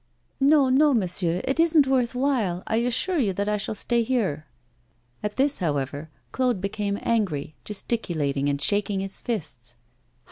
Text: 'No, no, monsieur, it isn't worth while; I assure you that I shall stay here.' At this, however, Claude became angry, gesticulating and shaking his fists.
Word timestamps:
'No, 0.39 0.67
no, 0.69 0.95
monsieur, 0.95 1.41
it 1.43 1.59
isn't 1.59 1.85
worth 1.85 2.15
while; 2.15 2.63
I 2.65 2.77
assure 2.77 3.19
you 3.19 3.33
that 3.33 3.47
I 3.47 3.57
shall 3.57 3.75
stay 3.75 4.01
here.' 4.01 4.47
At 5.21 5.35
this, 5.35 5.59
however, 5.59 6.09
Claude 6.31 6.59
became 6.59 6.97
angry, 7.03 7.53
gesticulating 7.65 8.49
and 8.49 8.59
shaking 8.59 9.01
his 9.01 9.19
fists. 9.19 9.75